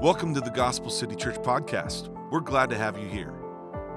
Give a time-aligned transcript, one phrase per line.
[0.00, 2.08] Welcome to the Gospel City Church podcast.
[2.30, 3.34] We're glad to have you here.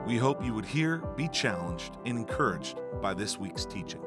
[0.08, 4.02] We hope you would hear, be challenged, and encouraged by this week's teaching.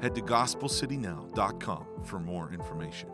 [0.00, 3.08] Head to gospelcitynow.com for more information.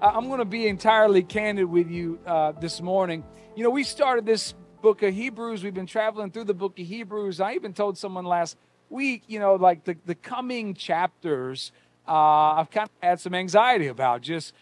[0.00, 3.22] I'm going to be entirely candid with you uh, this morning.
[3.54, 5.62] You know, we started this book of Hebrews.
[5.62, 7.42] We've been traveling through the book of Hebrews.
[7.42, 8.56] I even told someone last
[8.88, 11.72] week, you know, like the, the coming chapters,
[12.08, 14.54] uh, I've kind of had some anxiety about just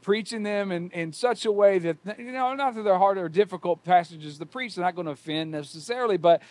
[0.00, 3.28] preaching them in, in such a way that, you know, not that they're hard or
[3.28, 6.42] difficult passages to preach, they're not going to offend necessarily, but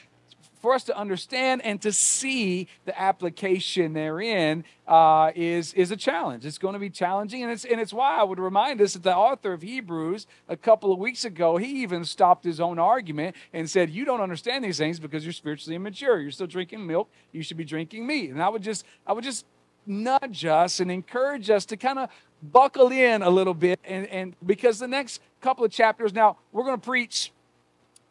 [0.61, 6.45] for us to understand and to see the application therein uh, is is a challenge.
[6.45, 9.03] It's going to be challenging, and it's and it's why I would remind us that
[9.03, 13.35] the author of Hebrews a couple of weeks ago he even stopped his own argument
[13.53, 16.19] and said, "You don't understand these things because you're spiritually immature.
[16.19, 17.09] You're still drinking milk.
[17.31, 19.45] You should be drinking meat." And I would just I would just
[19.85, 22.09] nudge us and encourage us to kind of
[22.41, 26.63] buckle in a little bit and, and because the next couple of chapters now we're
[26.63, 27.31] going to preach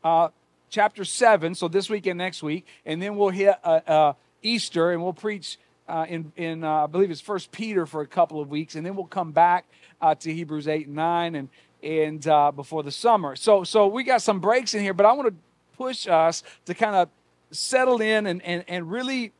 [0.02, 0.29] uh,
[0.69, 4.91] chapter 7 so this week and next week and then we'll hit uh, uh, easter
[4.91, 8.41] and we'll preach uh, in, in uh, i believe it's first peter for a couple
[8.41, 9.65] of weeks and then we'll come back
[10.01, 11.49] uh, to hebrews 8 and 9 and,
[11.82, 13.37] and before the summer.
[13.37, 15.35] So so we got some breaks in here but i want to
[15.77, 17.09] push us to kind of
[17.51, 19.32] settle in and, and, and really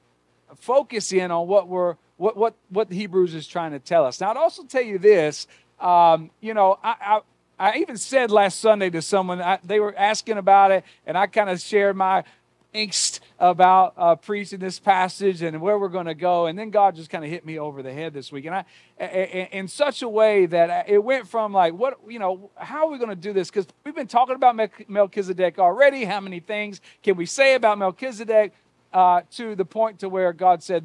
[0.55, 4.21] focus in on what we're what what what the Hebrews is trying to tell us.
[4.21, 5.47] Now, I'd also tell you this.
[5.79, 7.21] Um, you know, I,
[7.59, 11.19] I, I even said last Sunday to someone I, they were asking about it, and
[11.19, 12.25] I kind of shared my
[12.75, 16.47] angst about uh, preaching this passage and where we're going to go.
[16.47, 18.65] And then God just kind of hit me over the head this week, and I,
[19.53, 22.99] in such a way that it went from like, what you know, how are we
[22.99, 23.51] going to do this?
[23.51, 24.59] Because we've been talking about
[24.89, 26.05] Melchizedek already.
[26.05, 28.53] How many things can we say about Melchizedek?
[28.93, 30.83] Uh, to the point to where God said,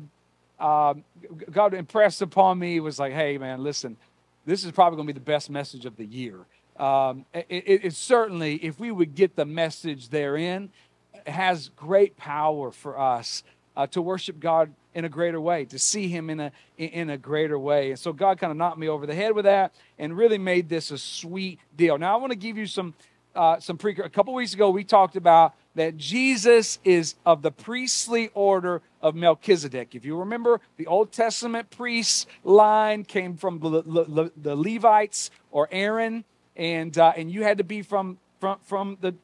[0.62, 1.04] um,
[1.52, 3.98] God impressed upon me was like, hey, man, listen,
[4.46, 6.46] this is probably going to be the best message of the year.
[6.78, 10.70] Um, it, it, it, certainly, if we would get the message therein,
[11.28, 13.44] has great power for us
[13.76, 17.18] uh, to worship God in a greater way, to see Him in a in a
[17.18, 17.92] greater way.
[17.92, 20.70] And so God kind of knocked me over the head with that, and really made
[20.70, 21.98] this a sweet deal.
[21.98, 22.94] Now I want to give you some
[23.36, 23.96] uh, some pre.
[23.98, 29.16] A couple weeks ago, we talked about that Jesus is of the priestly order of
[29.16, 29.96] Melchizedek.
[29.96, 36.98] If you remember, the Old Testament priest line came from the, Levites or Aaron, and
[36.98, 39.16] uh, and you had to be from from from the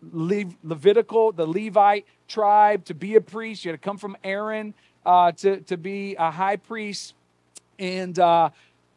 [0.00, 3.64] Le- Levitical, the Levite tribe to be a priest.
[3.64, 4.74] You had to come from Aaron
[5.04, 7.14] uh, to to be a high priest,
[7.78, 8.50] and uh,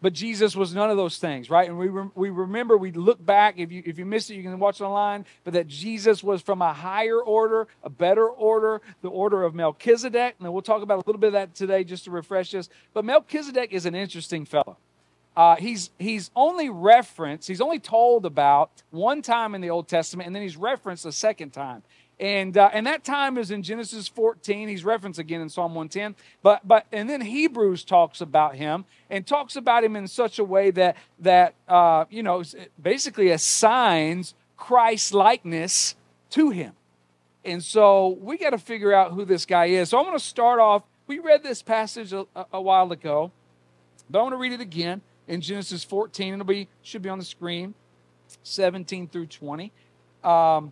[0.03, 1.65] but Jesus was none of those things, right?
[1.65, 4.43] And we, re- we remember, we look back, if you, if you missed it, you
[4.43, 8.81] can watch it online, but that Jesus was from a higher order, a better order,
[9.01, 10.35] the order of Melchizedek.
[10.41, 12.67] And we'll talk about a little bit of that today just to refresh us.
[12.93, 14.75] But Melchizedek is an interesting fellow.
[15.37, 20.27] Uh, he's, he's only referenced, he's only told about one time in the Old Testament,
[20.27, 21.81] and then he's referenced a second time.
[22.23, 24.69] And, uh, and that time is in Genesis 14.
[24.69, 26.15] He's referenced again in Psalm 110.
[26.41, 30.43] But, but, and then Hebrews talks about him and talks about him in such a
[30.45, 32.41] way that, that uh, you know,
[32.81, 35.95] basically assigns Christ likeness
[36.29, 36.71] to him.
[37.43, 39.89] And so we got to figure out who this guy is.
[39.89, 40.83] So I'm going to start off.
[41.07, 43.33] We read this passage a, a, while ago,
[44.09, 46.35] but I want to read it again in Genesis 14.
[46.35, 47.73] It'll be should be on the screen,
[48.43, 49.73] 17 through 20.
[50.23, 50.71] Um,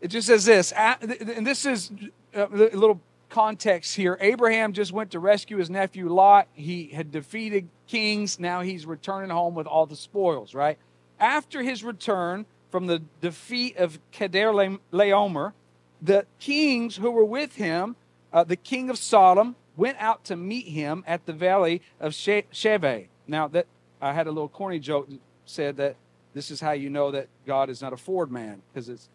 [0.00, 1.90] it just says this, and this is
[2.34, 4.16] uh, a little context here.
[4.20, 6.48] Abraham just went to rescue his nephew Lot.
[6.54, 8.38] He had defeated kings.
[8.38, 10.78] Now he's returning home with all the spoils, right?
[11.18, 14.52] After his return from the defeat of Kedar
[14.92, 15.52] Laomer,
[16.00, 17.96] the kings who were with him,
[18.32, 23.06] uh, the king of Sodom, went out to meet him at the valley of Shaveh.
[23.26, 23.66] Now, that
[24.00, 25.08] I had a little corny joke
[25.44, 25.96] said that
[26.34, 29.08] this is how you know that God is not a Ford man because it's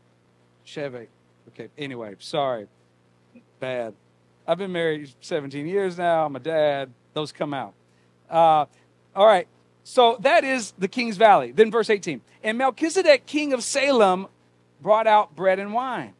[0.64, 1.08] Chevy.
[1.50, 2.68] Okay, anyway, sorry.
[3.60, 3.94] Bad.
[4.48, 6.26] I've been married 17 years now.
[6.26, 6.92] I'm a dad.
[7.14, 7.74] Those come out.
[8.30, 8.66] Uh,
[9.16, 9.48] all right.
[9.84, 11.52] So that is the King's Valley.
[11.52, 12.22] Then verse 18.
[12.44, 14.28] And Melchizedek, king of Salem,
[14.82, 16.14] brought out bread and wine.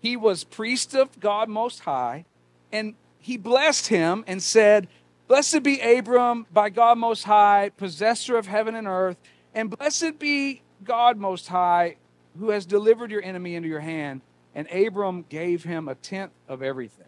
[0.00, 2.24] He was priest of God Most High,
[2.70, 4.88] and he blessed him and said,
[5.26, 9.16] Blessed be Abram by God Most High, possessor of heaven and earth,
[9.54, 11.96] and blessed be God Most High,
[12.38, 14.22] who has delivered your enemy into your hand.
[14.54, 17.06] And Abram gave him a tenth of everything.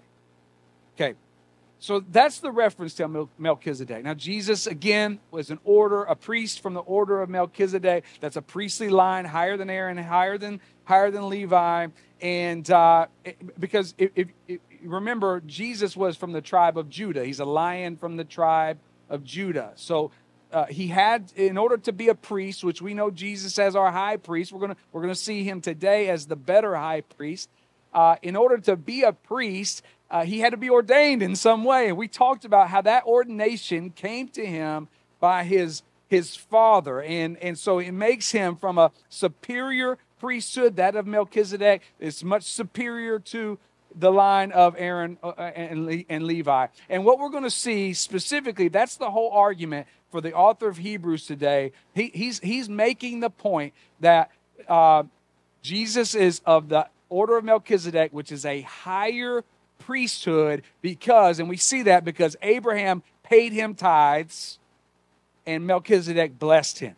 [0.94, 1.14] Okay,
[1.78, 4.04] so that's the reference to Melchizedek.
[4.04, 8.04] Now, Jesus, again, was an order, a priest from the order of Melchizedek.
[8.20, 11.86] That's a priestly line higher than Aaron, higher than, higher than Levi.
[12.20, 13.06] And uh,
[13.58, 17.96] because if, if, if, remember, Jesus was from the tribe of Judah, he's a lion
[17.96, 18.78] from the tribe
[19.08, 19.72] of Judah.
[19.76, 20.10] So
[20.52, 23.90] uh, he had in order to be a priest, which we know Jesus as our
[23.90, 24.52] high priest.
[24.52, 27.48] We're gonna we're gonna see him today as the better high priest.
[27.92, 31.64] Uh, in order to be a priest, uh, he had to be ordained in some
[31.64, 31.88] way.
[31.88, 34.88] And we talked about how that ordination came to him
[35.18, 40.94] by his his father, and and so it makes him from a superior priesthood, that
[40.96, 43.58] of Melchizedek, is much superior to
[43.94, 46.66] the line of Aaron uh, and, and Levi.
[46.88, 50.78] And what we're going to see specifically, that's the whole argument for the author of
[50.78, 51.72] Hebrews today.
[51.94, 54.30] He, he's, he's making the point that
[54.68, 55.04] uh,
[55.62, 59.44] Jesus is of the order of Melchizedek, which is a higher
[59.78, 64.58] priesthood because, and we see that because Abraham paid him tithes
[65.46, 66.96] and Melchizedek blessed him.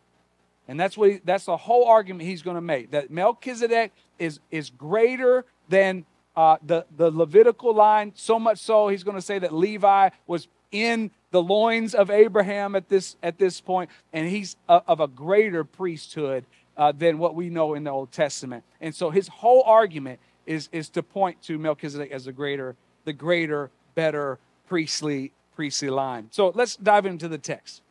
[0.68, 4.40] And that's what he, that's the whole argument he's going to make that Melchizedek is
[4.50, 6.04] is greater than
[6.36, 8.12] uh, the the Levitical line.
[8.14, 12.74] So much so he's going to say that Levi was in the loins of Abraham
[12.74, 16.44] at this at this point, and he's a, of a greater priesthood
[16.76, 18.64] uh, than what we know in the Old Testament.
[18.80, 23.12] And so his whole argument is is to point to Melchizedek as the greater the
[23.12, 24.38] greater better
[24.68, 26.28] priestly priestly line.
[26.30, 27.82] So let's dive into the text.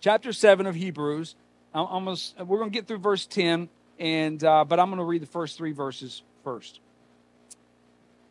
[0.00, 1.36] Chapter seven of Hebrews
[1.74, 3.68] almost we're going to get through verse 10
[3.98, 6.80] and uh, but i'm going to read the first three verses first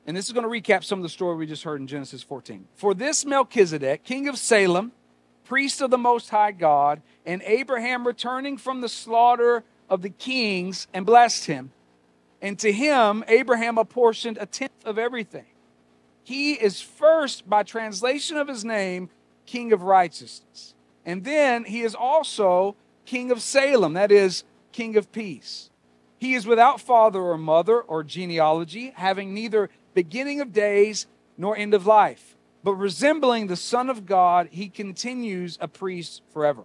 [0.06, 2.24] and this is going to recap some of the story we just heard in genesis
[2.24, 4.92] 14 for this melchizedek king of salem
[5.44, 10.88] priest of the most high god and abraham returning from the slaughter of the kings
[10.92, 11.72] and blessed him.
[12.42, 15.46] And to him abraham apportioned a tenth of everything.
[16.24, 19.10] He is first by translation of his name
[19.46, 20.74] king of righteousness.
[21.06, 25.70] And then he is also king of Salem, that is, king of peace.
[26.18, 31.08] He is without father or mother or genealogy, having neither beginning of days
[31.38, 32.36] nor end of life.
[32.64, 36.64] But resembling the Son of God, he continues a priest forever.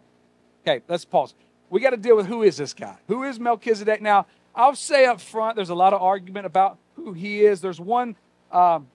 [0.62, 1.34] Okay, let's pause.
[1.70, 2.96] We got to deal with who is this guy?
[3.08, 4.00] Who is Melchizedek?
[4.00, 7.60] Now, I'll say up front, there's a lot of argument about who he is.
[7.60, 8.16] There's one
[8.52, 8.88] um,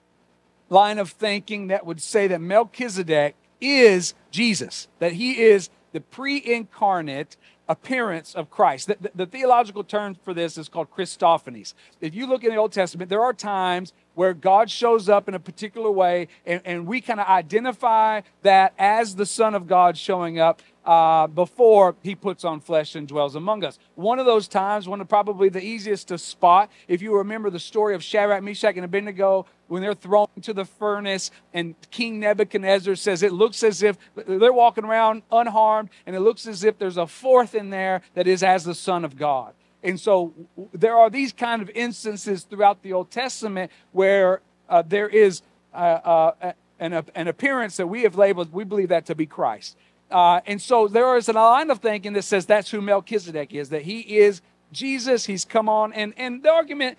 [0.68, 6.38] line of thinking that would say that Melchizedek is Jesus, that he is the pre
[6.38, 7.36] incarnate
[7.68, 8.88] appearance of Christ.
[8.88, 11.74] The, the, the, theological term for this is called Christophanies.
[12.00, 15.34] If you look in the Old Testament, there are times where God shows up in
[15.34, 19.96] a particular way, and, and we kind of identify that as the Son of God
[19.96, 23.78] showing up uh, before he puts on flesh and dwells among us.
[23.94, 27.58] One of those times, one of probably the easiest to spot, if you remember the
[27.58, 32.96] story of Shadrach, Meshach, and Abednego when they're thrown into the furnace, and King Nebuchadnezzar
[32.96, 36.96] says it looks as if they're walking around unharmed, and it looks as if there's
[36.96, 39.54] a fourth in there that is as the Son of God.
[39.82, 40.32] And so
[40.72, 45.42] there are these kind of instances throughout the Old Testament where uh, there is
[45.74, 49.76] uh, uh, an, an appearance that we have labeled, we believe that to be Christ.
[50.10, 53.70] Uh, and so there is a line of thinking that says that's who Melchizedek is,
[53.70, 55.92] that he is Jesus, he's come on.
[55.92, 56.98] And, and the argument,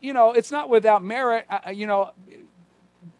[0.00, 1.46] you know, it's not without merit.
[1.72, 2.12] You know,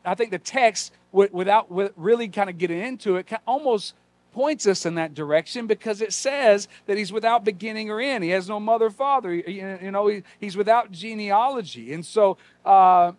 [0.05, 1.67] I think the text, without
[1.97, 3.95] really kind of getting into it, almost
[4.35, 8.25] points us in that direction because it says that he's without beginning or end.
[8.25, 9.33] He has no mother, father.
[9.33, 13.13] You know, he, he's without genealogy, and so, uh,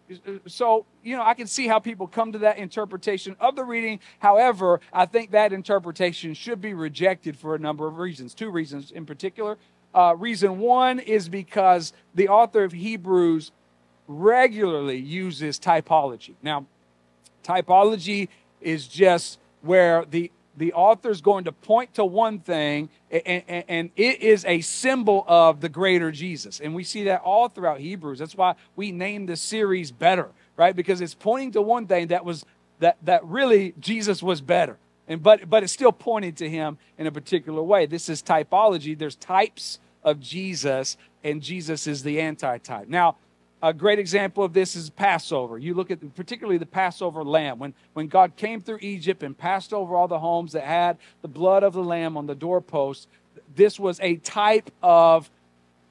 [0.45, 4.01] so you know, I can see how people come to that interpretation of the reading.
[4.19, 8.33] However, I think that interpretation should be rejected for a number of reasons.
[8.33, 9.57] Two reasons in particular.
[9.95, 13.51] Uh, reason one is because the author of Hebrews
[14.09, 16.33] regularly uses typology.
[16.43, 16.65] Now,
[17.45, 18.27] typology
[18.59, 23.65] is just where the the author is going to point to one thing, and, and,
[23.67, 26.61] and, it is a symbol of the greater Jesus.
[26.61, 28.19] And we see that all throughout Hebrews.
[28.19, 30.73] That's why we named the series better, right?
[30.73, 32.45] Because it's pointing to one thing that was
[32.79, 34.77] that that really Jesus was better.
[35.07, 37.85] And but but it's still pointing to him in a particular way.
[37.85, 38.97] This is typology.
[38.97, 42.87] There's types of Jesus, and Jesus is the anti-type.
[42.87, 43.17] Now,
[43.61, 45.57] a great example of this is Passover.
[45.57, 47.57] You look at particularly the Passover lamb.
[47.57, 51.27] When, when God came through Egypt and passed over all the homes that had the
[51.27, 53.07] blood of the lamb on the doorpost,
[53.55, 55.31] this was a type of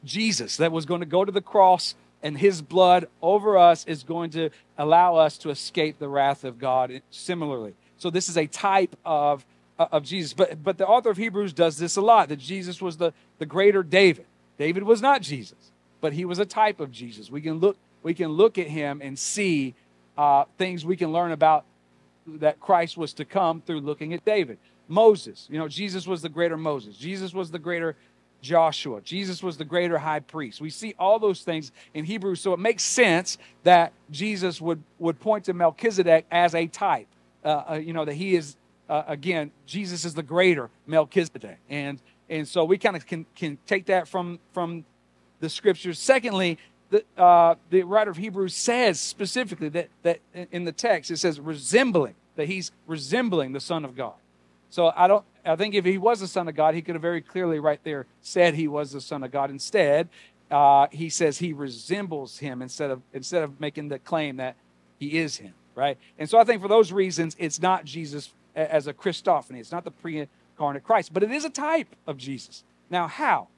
[0.05, 4.05] Jesus that was going to go to the cross, and his blood over us is
[4.05, 7.75] going to allow us to escape the wrath of God similarly.
[7.97, 9.45] So, this is a type of,
[9.79, 10.33] of Jesus.
[10.33, 13.47] But, but the author of Hebrews does this a lot that Jesus was the, the
[13.47, 14.27] greater David.
[14.59, 15.73] David was not Jesus
[16.05, 17.31] but he was a type of Jesus.
[17.31, 19.75] We can look, we can look at him and see
[20.19, 21.65] uh, things we can learn about
[22.27, 24.59] that Christ was to come through looking at David.
[24.87, 26.99] Moses, you know, Jesus was the greater Moses.
[26.99, 27.97] Jesus was the greater
[28.43, 29.01] Joshua.
[29.01, 30.61] Jesus was the greater high priest.
[30.61, 35.19] We see all those things in Hebrews, so it makes sense that Jesus would, would
[35.21, 37.09] point to Melchizedek as a type.
[37.43, 41.59] Uh, uh, you know, that he is uh, again, Jesus is the greater Melchizedek.
[41.71, 44.85] And, and so we kind of can, can take that from, from
[45.41, 45.99] the scriptures.
[45.99, 46.59] Secondly,
[46.91, 50.21] the, uh, the writer of Hebrews says specifically that, that
[50.53, 54.15] in the text, it says resembling, that he's resembling the Son of God.
[54.71, 57.03] So I don't, I think if he was the Son of God, he could have
[57.03, 59.51] very clearly right there said he was the Son of God.
[59.51, 60.09] Instead,
[60.51, 64.57] uh, he says he resembles him instead of instead of making the claim that
[64.99, 65.99] he is him, right?
[66.19, 69.59] And so I think for those reasons, it's not Jesus as a Christophany.
[69.59, 69.91] It's not the
[70.55, 72.65] pre-incarnate Christ, but it is a type of Jesus.
[72.91, 73.49] Now, how?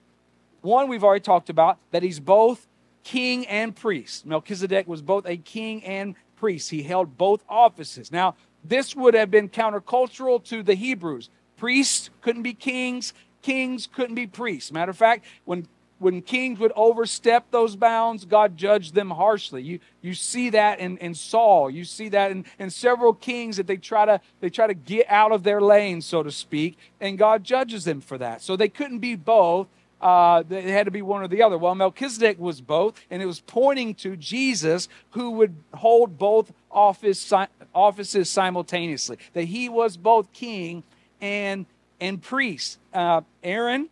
[0.63, 2.67] One, we've already talked about that he's both
[3.05, 4.27] king and priest.
[4.27, 6.71] Melchizedek was both a king and priest.
[6.71, 8.11] He held both offices.
[8.11, 8.35] Now,
[8.65, 11.31] this would have been countercultural to the Hebrews.
[11.57, 13.13] Priests couldn't be kings,
[13.43, 14.73] kings couldn't be priests.
[14.73, 19.63] Matter of fact, when when kings would overstep those bounds, God judged them harshly.
[19.63, 21.71] You, you see that in, in Saul.
[21.71, 25.07] You see that in, in several kings that they try to they try to get
[25.09, 28.43] out of their lane, so to speak, and God judges them for that.
[28.43, 29.69] So they couldn't be both.
[29.99, 31.57] Uh, they had to be one or the other.
[31.57, 37.33] Well, Melchizedek was both, and it was pointing to Jesus, who would hold both office,
[37.75, 39.17] offices simultaneously.
[39.33, 40.83] That he was both king
[41.23, 41.65] and
[41.99, 42.79] and priest.
[42.93, 43.89] Uh, Aaron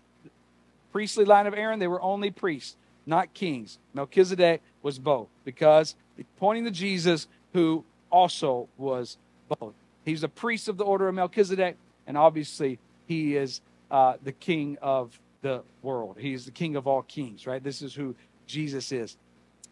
[0.95, 3.81] priestly line of Aaron, they were only priests, not kings.
[3.95, 5.97] Melchizedek was both because
[6.37, 9.75] pointing to Jesus, who also was both.
[10.05, 13.61] He's a priest of the order of Melchizedek, and obviously he is
[13.91, 16.17] uh, the king of the world.
[16.17, 17.63] He's the king of all kings, right?
[17.63, 18.15] This is who
[18.47, 19.17] Jesus is.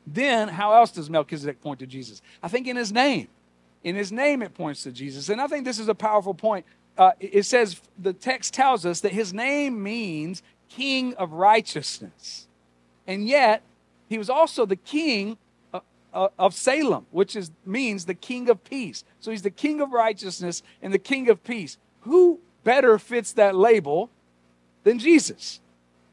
[0.05, 2.21] Then, how else does Melchizedek point to Jesus?
[2.43, 3.29] I think in his name.
[3.85, 5.29] In his name, it points to Jesus.
[5.29, 6.67] And I think this is a powerful point.
[6.99, 10.43] Uh, it says, the text tells us that his name means
[10.76, 12.47] king of righteousness.
[13.07, 13.62] And yet,
[14.09, 15.37] he was also the king
[15.73, 15.81] uh,
[16.12, 19.05] uh, of Salem, which is, means the king of peace.
[19.21, 21.79] So he's the king of righteousness and the king of peace.
[22.00, 24.11] Who better fits that label
[24.85, 25.61] than Jesus?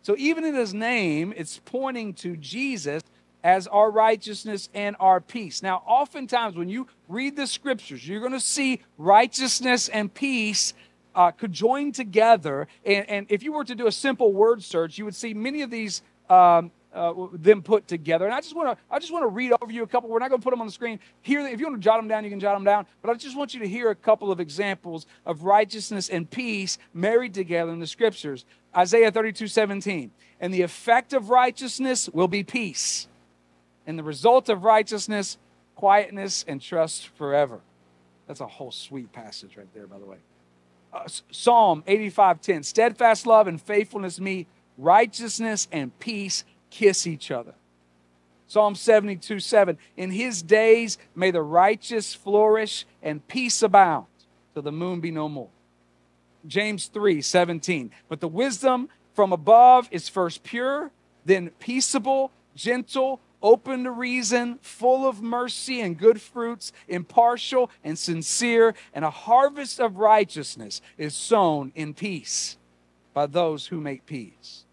[0.01, 3.04] So even in his name, it's pointing to Jesus
[3.44, 5.62] as our righteousness and our peace.
[5.62, 10.74] Now, oftentimes when you read the scriptures, you're going to see righteousness and peace
[11.16, 12.68] uh, could join together.
[12.86, 15.62] And, and, if you were to do a simple word search, you would see many
[15.62, 18.25] of these um, uh, them put together.
[18.25, 20.10] And I just want to I just want to read over you a couple.
[20.10, 21.39] We're not going to put them on the screen here.
[21.42, 22.86] If you want to jot them down, you can jot them down.
[23.01, 26.78] But I just want you to hear a couple of examples of righteousness and peace
[26.94, 28.46] married together in the scriptures.
[28.75, 30.12] Isaiah 32, 17.
[30.39, 33.08] And the effect of righteousness will be peace.
[33.86, 35.38] And the result of righteousness,
[35.75, 37.62] quietness and trust forever.
[38.28, 40.18] That's a whole sweet passage right there, by the way
[40.93, 42.65] uh, Psalm 85:10.
[42.65, 47.53] Steadfast love and faithfulness meet, righteousness and peace kiss each other.
[48.48, 49.77] Psalm 72 7.
[49.96, 54.08] In his days may the righteous flourish and peace abound,
[54.53, 55.50] till the moon be no more.
[56.48, 57.91] James 3 17.
[58.08, 60.91] But the wisdom from above is first pure,
[61.25, 68.74] then peaceable, gentle, open to reason, full of mercy and good fruits, impartial and sincere,
[68.93, 72.58] and a harvest of righteousness is sown in peace
[73.13, 74.65] by those who make peace.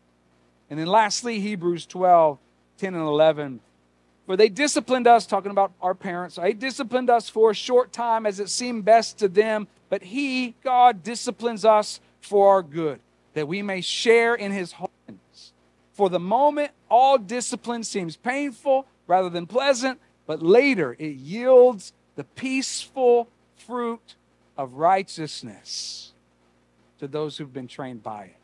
[0.68, 2.38] And then lastly, Hebrews 12,
[2.78, 3.60] 10 and 11.
[4.26, 8.26] For they disciplined us, talking about our parents, they disciplined us for a short time
[8.26, 12.98] as it seemed best to them, but He, God, disciplines us for our good,
[13.34, 14.72] that we may share in His
[15.96, 22.24] for the moment, all discipline seems painful rather than pleasant, but later it yields the
[22.24, 24.14] peaceful fruit
[24.58, 26.12] of righteousness
[26.98, 28.36] to those who've been trained by it.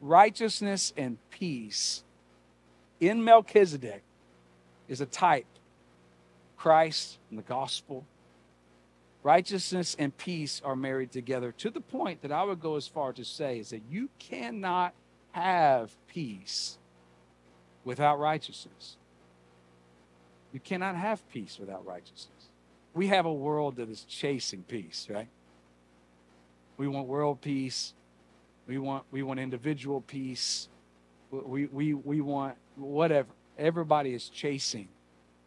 [0.00, 2.02] Righteousness and peace
[2.98, 4.02] in Melchizedek
[4.88, 5.46] is a type
[6.56, 8.06] Christ and the gospel.
[9.22, 13.12] Righteousness and peace are married together to the point that I would go as far
[13.12, 14.94] to say is that you cannot
[15.34, 16.78] have peace
[17.84, 18.96] without righteousness.
[20.52, 22.50] You cannot have peace without righteousness.
[22.94, 25.26] We have a world that is chasing peace, right?
[26.76, 27.94] We want world peace.
[28.68, 30.68] We want we want individual peace.
[31.32, 33.28] We we we want whatever.
[33.58, 34.86] Everybody is chasing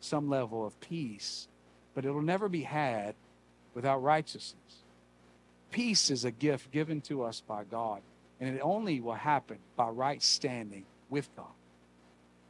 [0.01, 1.47] some level of peace,
[1.95, 3.15] but it'll never be had
[3.73, 4.83] without righteousness.
[5.71, 8.01] Peace is a gift given to us by God
[8.39, 11.45] and it only will happen by right standing with God.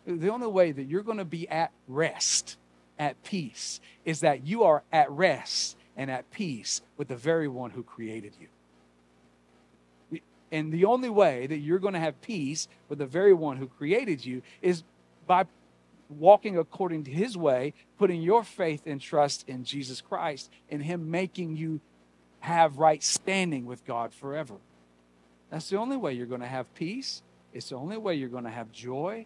[0.05, 2.57] The only way that you're going to be at rest,
[2.97, 7.71] at peace, is that you are at rest and at peace with the very one
[7.71, 8.47] who created you.
[10.51, 13.67] And the only way that you're going to have peace with the very one who
[13.67, 14.83] created you is
[15.25, 15.45] by
[16.09, 21.11] walking according to his way, putting your faith and trust in Jesus Christ, and him
[21.11, 21.81] making you
[22.39, 24.55] have right standing with God forever.
[25.49, 27.21] That's the only way you're going to have peace.
[27.53, 29.25] It's the only way you're going to have joy.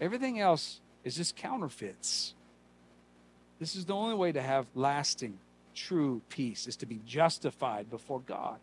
[0.00, 2.34] Everything else is just counterfeits.
[3.60, 5.38] This is the only way to have lasting,
[5.74, 8.58] true peace, is to be justified before God,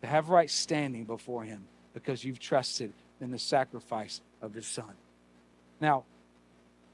[0.00, 4.92] to have right standing before Him because you've trusted in the sacrifice of His Son.
[5.80, 6.04] Now,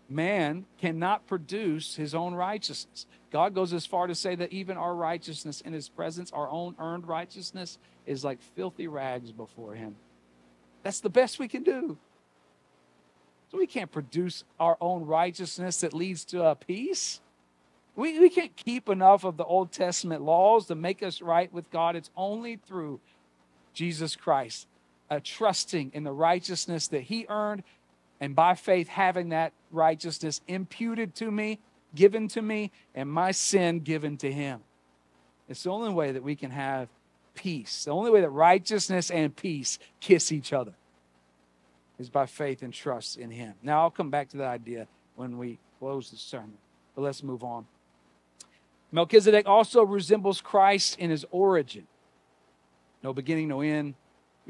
[0.08, 3.06] man cannot produce his own righteousness.
[3.30, 6.74] God goes as far to say that even our righteousness in his presence, our own
[6.78, 9.96] earned righteousness, is like filthy rags before him.
[10.82, 11.98] That's the best we can do.
[13.50, 17.20] So we can't produce our own righteousness that leads to a peace.
[17.96, 21.70] We, we can't keep enough of the Old Testament laws to make us right with
[21.70, 21.96] God.
[21.96, 23.00] It's only through
[23.74, 24.66] Jesus Christ,
[25.10, 27.64] a trusting in the righteousness that he earned
[28.20, 31.58] and by faith having that righteousness imputed to me,
[31.94, 34.60] given to me, and my sin given to him.
[35.48, 36.88] It's the only way that we can have
[37.34, 37.84] peace.
[37.84, 40.74] The only way that righteousness and peace kiss each other
[41.98, 43.54] is by faith and trust in him.
[43.62, 46.58] Now, I'll come back to that idea when we close the sermon,
[46.94, 47.66] but let's move on.
[48.90, 51.86] Melchizedek also resembles Christ in his origin.
[53.02, 53.94] No beginning, no end,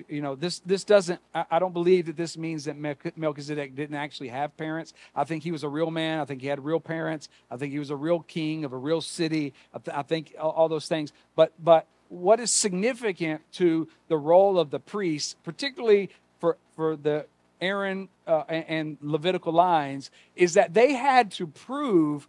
[0.09, 2.77] you know this this doesn't I, don't believe that this means that
[3.17, 4.93] melchizedek didn't actually have parents.
[5.15, 6.21] I think he was a real man.
[6.21, 7.29] I think he had real parents.
[7.51, 9.55] I think he was a real king of a real city.
[9.75, 11.13] I, th- I think all, all those things.
[11.35, 17.27] But but what is significant to the role of the priest particularly for for the
[17.61, 22.29] aaron uh, and, and levitical lines is that they had to prove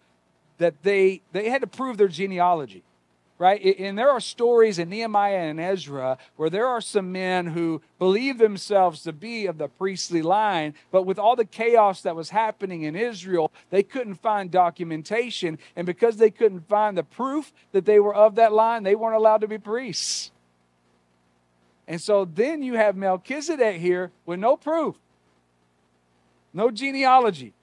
[0.58, 2.84] that they they had to prove their genealogy
[3.40, 3.64] right?
[3.80, 8.38] And there are stories in Nehemiah and Ezra where there are some men who believe
[8.38, 12.84] themselves to be of the priestly line, but with all the chaos that was happening
[12.84, 15.58] in Israel, they couldn't find documentation.
[15.78, 19.16] And because they couldn't find the proof that they were of that line, they weren't
[19.16, 20.32] allowed to be priests.
[21.88, 24.98] And so then you have Melchizedek here with no proof,
[26.54, 27.54] no genealogy,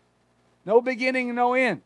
[0.64, 1.82] no beginning, no end.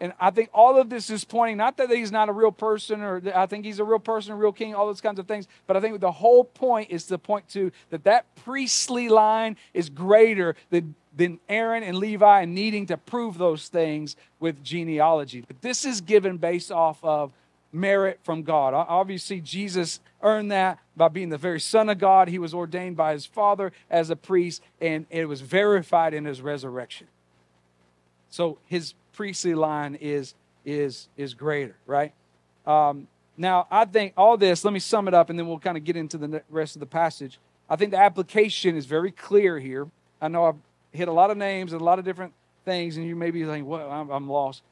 [0.00, 3.02] And I think all of this is pointing not that he's not a real person,
[3.02, 5.46] or I think he's a real person, a real king, all those kinds of things.
[5.66, 9.90] But I think the whole point is to point to that that priestly line is
[9.90, 15.44] greater than, than Aaron and Levi and needing to prove those things with genealogy.
[15.46, 17.32] But this is given based off of
[17.70, 18.72] merit from God.
[18.72, 22.28] Obviously, Jesus earned that by being the very Son of God.
[22.28, 26.40] He was ordained by his Father as a priest, and it was verified in his
[26.40, 27.06] resurrection.
[28.30, 30.32] So his priestly line is
[30.64, 32.14] is is greater, right?
[32.66, 33.06] Um,
[33.36, 34.64] now, I think all this.
[34.64, 36.80] Let me sum it up, and then we'll kind of get into the rest of
[36.80, 37.38] the passage.
[37.68, 39.88] I think the application is very clear here.
[40.22, 40.56] I know I've
[40.92, 42.32] hit a lot of names and a lot of different
[42.64, 44.62] things, and you may be thinking, "Well, I'm, I'm lost."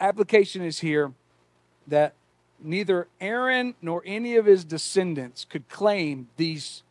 [0.00, 1.12] Application is here
[1.86, 2.14] that
[2.60, 6.82] neither Aaron nor any of his descendants could claim these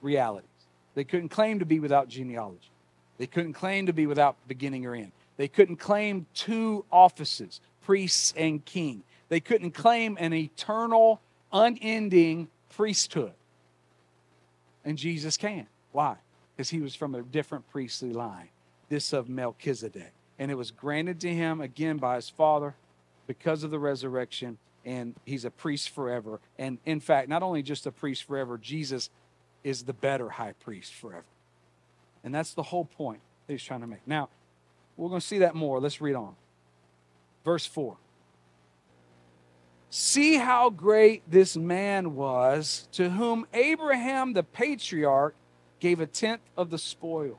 [0.00, 0.48] realities.
[0.94, 2.70] They couldn't claim to be without genealogy.
[3.18, 5.10] They couldn't claim to be without beginning or end.
[5.36, 9.02] They couldn't claim two offices, priests and king.
[9.28, 11.20] They couldn't claim an eternal,
[11.52, 13.32] unending priesthood.
[14.84, 15.66] And Jesus can.
[15.92, 16.16] Why?
[16.56, 18.48] Because he was from a different priestly line,
[18.88, 20.12] this of Melchizedek.
[20.38, 22.74] And it was granted to him again by his father
[23.26, 26.40] because of the resurrection, and he's a priest forever.
[26.58, 29.10] And in fact, not only just a priest forever, Jesus
[29.62, 31.24] is the better high priest forever.
[32.22, 34.06] And that's the whole point that he's trying to make.
[34.06, 34.28] Now,
[34.96, 35.80] we're going to see that more.
[35.80, 36.34] Let's read on.
[37.44, 37.96] Verse 4.
[39.90, 45.34] See how great this man was to whom Abraham the patriarch
[45.78, 47.38] gave a tenth of the spoils.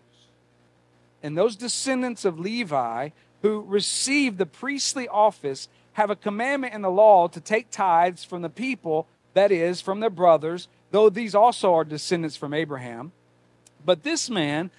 [1.21, 3.09] And those descendants of Levi
[3.41, 8.41] who received the priestly office have a commandment in the law to take tithes from
[8.41, 13.11] the people, that is, from their brothers, though these also are descendants from Abraham.
[13.85, 14.71] But this man,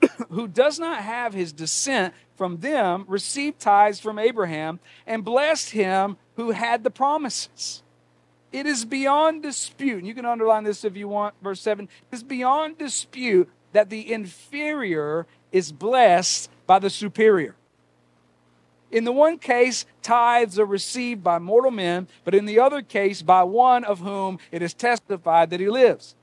[0.30, 6.16] who does not have his descent from them received tithes from Abraham and blessed him
[6.36, 7.82] who had the promises.
[8.52, 12.14] It is beyond dispute, and you can underline this if you want, verse 7 it
[12.14, 17.54] is beyond dispute that the inferior is blessed by the superior.
[18.90, 23.20] In the one case, tithes are received by mortal men, but in the other case,
[23.20, 26.14] by one of whom it is testified that he lives.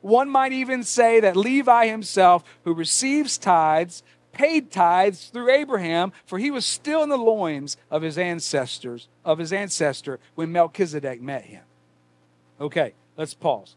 [0.00, 6.38] One might even say that Levi himself, who receives tithes, paid tithes through Abraham, for
[6.38, 11.44] he was still in the loins of his ancestors, of his ancestor when Melchizedek met
[11.44, 11.64] him.
[12.60, 13.76] Okay, let's pause.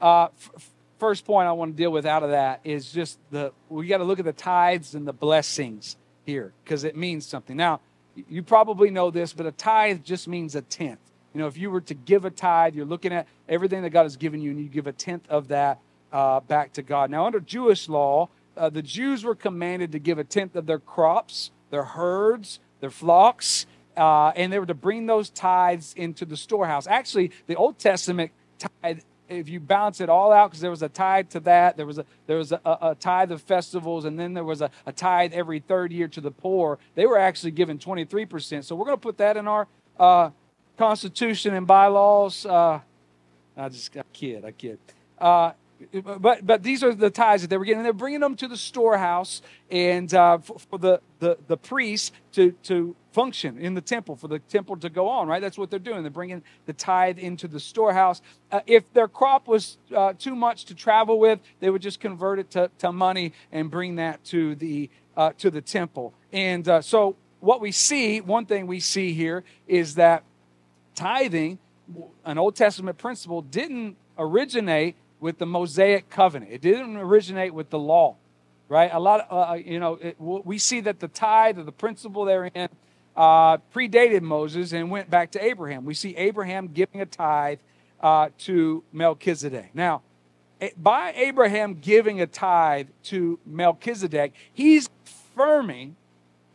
[0.00, 3.52] Uh, f- first point I want to deal with out of that is just the
[3.68, 7.56] we got to look at the tithes and the blessings here because it means something.
[7.56, 7.80] Now,
[8.28, 11.00] you probably know this, but a tithe just means a tenth.
[11.34, 14.04] You know, if you were to give a tithe, you're looking at everything that God
[14.04, 15.80] has given you, and you give a tenth of that
[16.12, 17.10] uh, back to God.
[17.10, 20.78] Now, under Jewish law, uh, the Jews were commanded to give a tenth of their
[20.78, 23.66] crops, their herds, their flocks,
[23.96, 26.86] uh, and they were to bring those tithes into the storehouse.
[26.86, 30.88] Actually, the Old Testament tithe, if you balance it all out, because there was a
[30.88, 34.34] tithe to that, there was a there was a, a tithe of festivals, and then
[34.34, 36.78] there was a, a tithe every third year to the poor.
[36.94, 38.62] They were actually given 23%.
[38.64, 39.66] So we're going to put that in our
[39.98, 40.30] uh,
[40.76, 42.46] constitution and bylaws.
[42.46, 42.80] Uh,
[43.56, 44.78] I just I kid, I kid.
[45.18, 45.52] Uh,
[46.02, 47.82] but but these are the tithes that they were getting.
[47.82, 52.52] They're bringing them to the storehouse and uh, for, for, the, the the priests to
[52.64, 55.28] to function in the temple for the temple to go on.
[55.28, 56.02] Right, that's what they're doing.
[56.02, 58.22] They're bringing the tithe into the storehouse.
[58.50, 62.38] Uh, if their crop was uh, too much to travel with, they would just convert
[62.38, 66.14] it to, to money and bring that to the uh, to the temple.
[66.32, 70.24] And uh, so what we see, one thing we see here is that
[70.94, 71.58] tithing,
[72.24, 76.52] an Old Testament principle, didn't originate with the Mosaic covenant.
[76.52, 78.16] It didn't originate with the law,
[78.68, 78.90] right?
[78.92, 81.72] A lot, of, uh, uh, you know, it, we see that the tithe or the
[81.72, 82.68] principle therein
[83.16, 85.84] uh, predated Moses and went back to Abraham.
[85.84, 87.58] We see Abraham giving a tithe
[88.00, 89.70] uh, to Melchizedek.
[89.74, 90.02] Now,
[90.76, 95.96] by Abraham giving a tithe to Melchizedek, he's affirming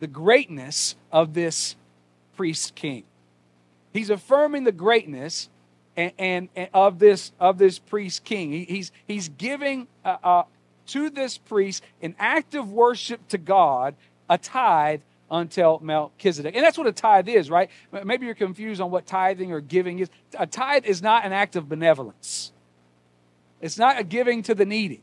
[0.00, 1.76] the greatness of this
[2.36, 3.04] priest king.
[3.92, 5.48] He's affirming the greatness
[5.96, 8.52] and, and, and of this of this priest king.
[8.52, 10.42] He, he's he's giving uh, uh,
[10.88, 13.94] to this priest an act of worship to God,
[14.28, 15.00] a tithe
[15.30, 16.56] until Melchizedek.
[16.56, 17.70] And that's what a tithe is, right?
[18.04, 20.10] Maybe you're confused on what tithing or giving is.
[20.38, 22.52] A tithe is not an act of benevolence.
[23.60, 25.02] It's not a giving to the needy.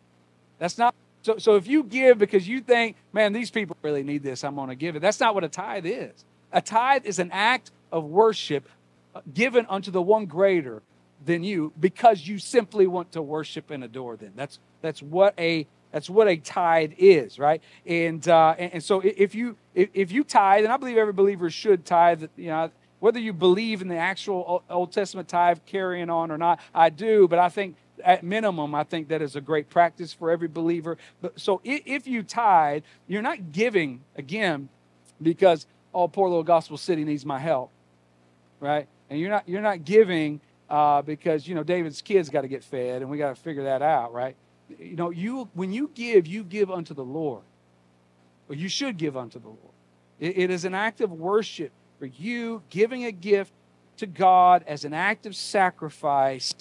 [0.60, 4.24] That's not so, so if you give because you think, man, these people really need
[4.24, 5.02] this, I'm going to give it.
[5.02, 6.24] That's not what a tithe is.
[6.54, 8.68] A tithe is an act of worship
[9.34, 10.82] given unto the one greater
[11.26, 14.34] than you because you simply want to worship and adore them.
[14.36, 17.62] That's that's what a that's what a tithe is, right?
[17.86, 21.14] And uh, and, and, so if you if, if you tithe, and I believe every
[21.14, 26.10] believer should tithe, you know, whether you believe in the actual Old Testament tithe carrying
[26.10, 27.28] on or not, I do.
[27.28, 30.98] But I think at minimum, I think that is a great practice for every believer.
[31.22, 34.70] But so if you tithe, you're not giving again
[35.22, 37.72] because oh, poor little Gospel City needs my help,
[38.60, 38.88] right?
[39.10, 42.64] And you're not you're not giving uh, because you know David's kids got to get
[42.64, 44.36] fed, and we got to figure that out, right?
[44.80, 47.44] You know, you when you give, you give unto the Lord,
[48.50, 49.74] or you should give unto the Lord.
[50.20, 53.52] it, it is an act of worship for you giving a gift
[53.98, 56.54] to God as an act of sacrifice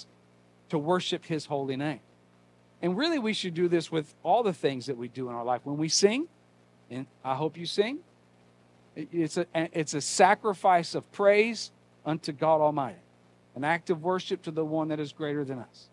[0.68, 2.00] to worship His holy name.
[2.82, 5.44] And really, we should do this with all the things that we do in our
[5.44, 5.62] life.
[5.64, 6.28] When we sing,
[6.90, 7.98] and I hope you sing,
[8.94, 11.70] it's a, it's a sacrifice of praise
[12.06, 13.00] unto God Almighty,
[13.54, 15.88] an act of worship to the one that is greater than us.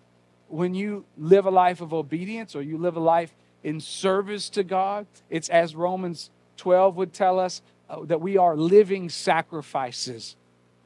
[0.47, 4.63] When you live a life of obedience or you live a life in service to
[4.63, 10.35] God, it's as Romans 12 would tell us uh, that we are living sacrifices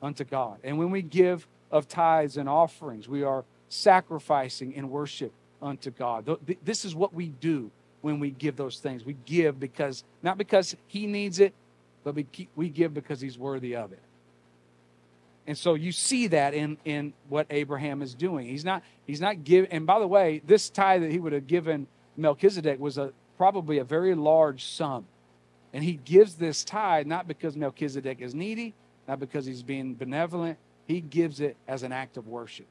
[0.01, 0.59] unto God.
[0.63, 6.37] And when we give of tithes and offerings, we are sacrificing in worship unto God.
[6.63, 7.69] This is what we do
[8.01, 9.03] when we give those things.
[9.03, 11.53] We give because, not because He needs it,
[12.03, 12.15] but
[12.55, 13.99] we give because He's worthy of it.
[15.47, 18.47] And so you see that in, in what Abraham is doing.
[18.47, 21.47] He's not, he's not giving, and by the way, this tithe that he would have
[21.47, 25.05] given Melchizedek was a, probably a very large sum.
[25.73, 28.73] And he gives this tithe not because Melchizedek is needy,
[29.07, 30.57] not because he's being benevolent.
[30.85, 32.67] He gives it as an act of worship.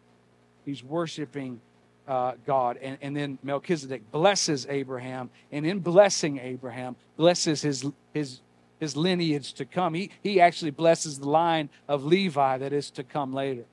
[0.66, 1.60] He's worshiping
[2.06, 2.78] uh, God.
[2.82, 8.40] And, and then Melchizedek blesses Abraham, and in blessing Abraham, blesses his, his
[8.78, 9.94] his lineage to come.
[9.94, 13.64] He, he actually blesses the line of Levi that is to come later.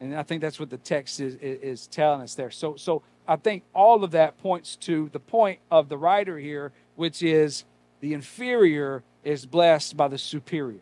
[0.00, 2.50] And I think that's what the text is, is, telling us there.
[2.50, 6.72] So, so I think all of that points to the point of the writer here,
[6.96, 7.64] which is
[8.00, 10.80] the inferior is blessed by the superior.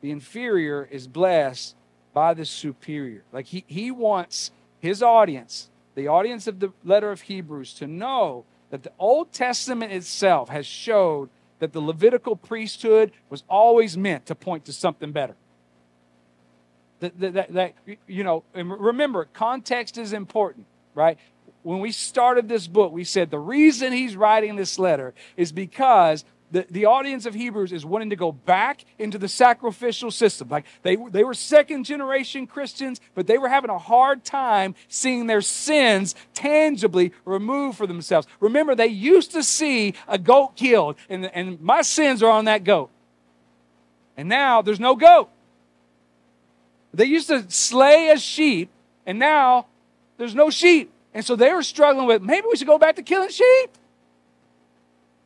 [0.00, 1.76] The inferior is blessed
[2.12, 3.24] by the superior.
[3.32, 8.44] Like he, he wants his audience, the audience of the letter of Hebrews, to know
[8.70, 11.28] that the Old Testament itself has showed
[11.64, 15.34] that the Levitical priesthood was always meant to point to something better.
[17.00, 17.74] That, that, that,
[18.06, 21.18] you know, and remember, context is important, right?
[21.62, 26.26] When we started this book, we said the reason he's writing this letter is because
[26.54, 30.48] the, the audience of Hebrews is wanting to go back into the sacrificial system.
[30.48, 35.26] Like they, they were second generation Christians, but they were having a hard time seeing
[35.26, 38.28] their sins tangibly removed for themselves.
[38.38, 42.62] Remember, they used to see a goat killed, and, and my sins are on that
[42.62, 42.88] goat.
[44.16, 45.30] And now there's no goat.
[46.92, 48.70] They used to slay a sheep,
[49.04, 49.66] and now
[50.18, 50.92] there's no sheep.
[51.12, 53.70] And so they were struggling with maybe we should go back to killing sheep.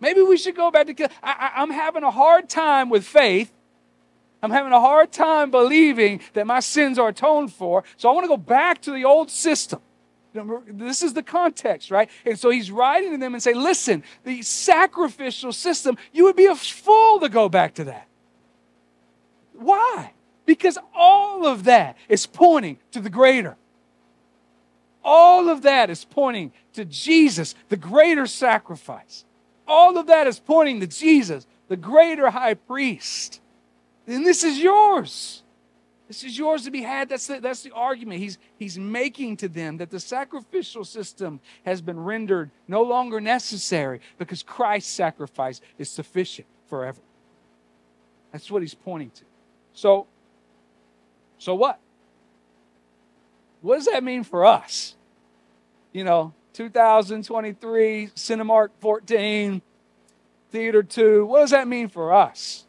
[0.01, 1.09] Maybe we should go back to kill.
[1.23, 3.53] I, I, I'm having a hard time with faith.
[4.43, 7.83] I'm having a hard time believing that my sins are atoned for.
[7.97, 9.81] So I want to go back to the old system.
[10.33, 12.09] This is the context, right?
[12.25, 16.47] And so he's writing to them and say, listen, the sacrificial system, you would be
[16.47, 18.07] a fool to go back to that.
[19.55, 20.13] Why?
[20.47, 23.57] Because all of that is pointing to the greater.
[25.03, 29.25] All of that is pointing to Jesus, the greater sacrifice.
[29.69, 33.41] All of that is pointing to Jesus, the greater high priest.
[34.07, 35.43] And this is yours.
[36.09, 37.11] This is yours to be had.
[37.11, 41.83] That's the, that's the argument he's, he's making to them that the sacrificial system has
[41.83, 47.03] been rendered no longer necessary because Christ's sacrifice is sufficient forever.
[48.33, 49.25] That's what he's pointing to.
[49.75, 50.07] So,
[51.37, 51.79] so what?
[53.61, 54.97] What does that mean for us?
[55.93, 59.63] You know, 2023, Cinemark 14,
[60.51, 61.25] Theater 2.
[61.25, 62.67] What does that mean for us?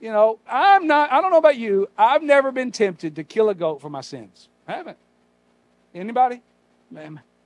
[0.00, 1.90] You know, I'm not, I don't know about you.
[1.98, 4.48] I've never been tempted to kill a goat for my sins.
[4.66, 4.96] I haven't.
[5.94, 6.40] Anybody?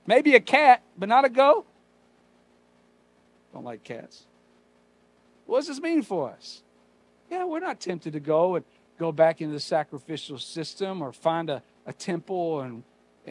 [0.07, 1.65] Maybe a cat, but not a goat?
[3.51, 4.27] Don't like cats.
[5.45, 6.63] What does this mean for us?
[7.29, 8.63] Yeah, we're not tempted to go and
[8.97, 12.83] go back into the sacrificial system or find a, a temple and,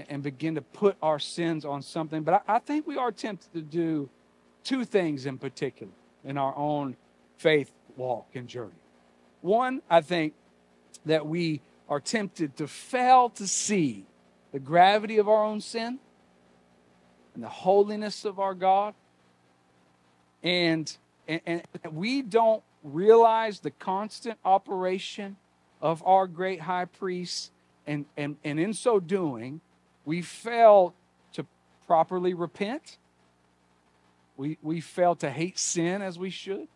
[0.09, 2.23] and begin to put our sins on something.
[2.23, 4.09] But I, I think we are tempted to do
[4.65, 5.93] two things in particular
[6.25, 6.97] in our own
[7.37, 8.73] faith walk and journey.
[9.41, 10.35] One, I think
[11.07, 14.05] that we are tempted to fail to see
[14.53, 15.99] the gravity of our own sin
[17.35, 18.95] and the holiness of our God.
[20.43, 20.95] And,
[21.27, 25.37] and, and we don't realize the constant operation
[25.81, 27.53] of our great high priest.
[27.87, 29.61] And, and, and in so doing,
[30.09, 30.95] we fail
[31.35, 31.45] to
[31.87, 32.99] properly repent.
[34.37, 36.69] We, we fail to hate sin as we should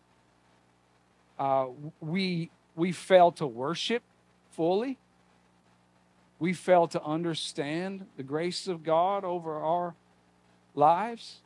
[1.39, 1.67] uh,
[1.99, 4.03] we, we fail to worship
[4.51, 4.97] fully.
[6.39, 9.95] We fail to understand the grace of God over our
[10.75, 11.41] lives.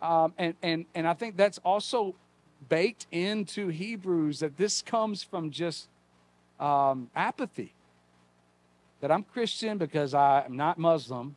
[0.00, 2.14] Um, and, and, and I think that's also
[2.68, 5.88] baked into Hebrews that this comes from just
[6.60, 7.74] um, apathy.
[9.02, 11.36] That I'm Christian because I'm not Muslim.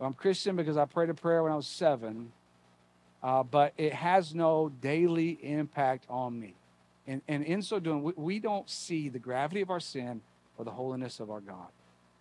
[0.00, 2.30] I'm Christian because I prayed a prayer when I was seven
[3.22, 6.54] uh, but it has no daily impact on me.
[7.06, 10.20] And, and in so doing, we, we don't see the gravity of our sin
[10.56, 11.68] or the holiness of our God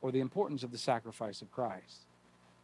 [0.01, 2.05] or the importance of the sacrifice of Christ.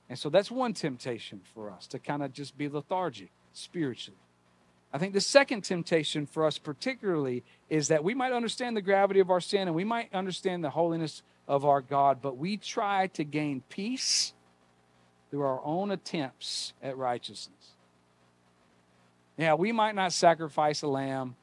[0.10, 4.18] And so that's one temptation for us to kind of just be lethargic spiritually.
[4.92, 9.20] I think the second temptation for us, particularly, is that we might understand the gravity
[9.20, 13.08] of our sin and we might understand the holiness of our God, but we try
[13.08, 14.34] to gain peace
[15.30, 17.72] through our own attempts at righteousness.
[19.38, 21.36] Yeah, we might not sacrifice a lamb,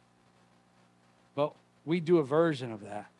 [1.34, 3.10] but we do a version of that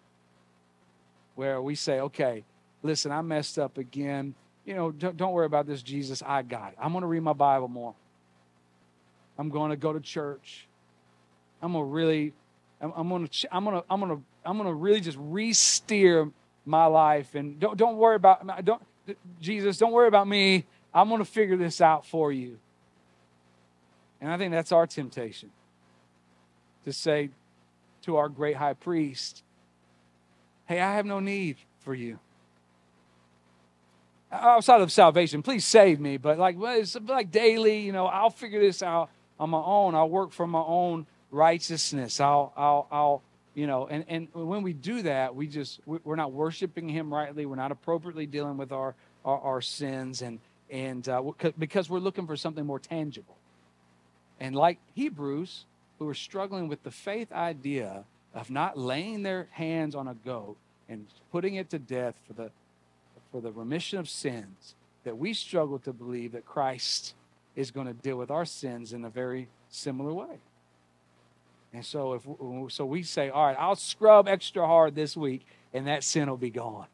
[1.34, 2.44] where we say, okay,
[2.82, 4.34] listen, I messed up again.
[4.64, 6.22] You know, don't, don't worry about this, Jesus.
[6.24, 6.78] I got it.
[6.80, 7.94] I'm going to read my Bible more.
[9.38, 10.68] I'm going to go to church.
[11.62, 12.32] I'm going to really,
[12.80, 15.18] I'm, I'm going to, I'm going to, I'm going to, I'm going to really just
[15.20, 16.30] re-steer
[16.64, 18.82] my life and don't, don't worry about, don't,
[19.40, 20.66] Jesus, don't worry about me.
[20.92, 22.58] I'm going to figure this out for you.
[24.20, 25.50] And I think that's our temptation
[26.84, 27.30] to say
[28.02, 29.42] to our great high priest,
[30.66, 32.20] Hey, I have no need for you.
[34.30, 36.16] Outside of salvation, please save me.
[36.16, 39.96] But like, well, it's like daily, you know, I'll figure this out on my own.
[39.96, 42.20] I'll work for my own righteousness.
[42.20, 43.22] I'll, I'll, I'll,
[43.54, 47.46] you know, and, and when we do that, we just, we're not worshiping Him rightly.
[47.46, 50.38] We're not appropriately dealing with our, our, our sins, and,
[50.70, 51.22] and uh,
[51.58, 53.36] because we're looking for something more tangible.
[54.38, 55.64] And like Hebrews,
[55.98, 60.56] who are struggling with the faith idea of not laying their hands on a goat
[60.88, 62.50] and putting it to death for the,
[63.30, 67.14] for the remission of sins, that we struggle to believe that Christ
[67.56, 70.38] is going to deal with our sins in a very similar way.
[71.72, 75.86] And so if so we say, all right, I'll scrub extra hard this week and
[75.86, 76.86] that sin will be gone.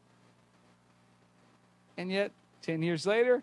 [1.97, 3.41] And yet, 10 years later,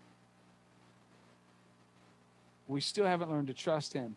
[2.67, 4.15] we still haven't learned to trust him.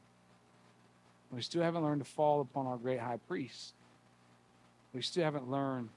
[1.32, 3.74] We still haven't learned to fall upon our great high priest.
[4.94, 5.88] We still haven't learned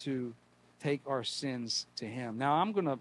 [0.00, 0.34] to
[0.80, 2.38] take our sins to him.
[2.38, 2.98] Now, I'm going to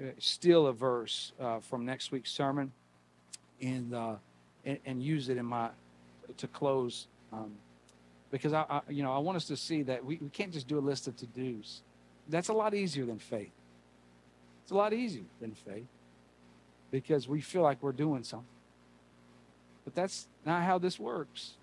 [0.00, 2.72] uh, steal a verse uh, from next week's sermon
[3.60, 4.14] and, uh,
[4.64, 5.70] and, and use it in my
[6.36, 7.52] to close um,
[8.30, 10.68] because I, I, you know I want us to see that we, we can't just
[10.68, 11.82] do a list of to dos.
[12.28, 13.52] That's a lot easier than faith.
[14.62, 15.86] It's a lot easier than faith
[16.90, 18.46] because we feel like we're doing something.
[19.84, 21.54] But that's not how this works.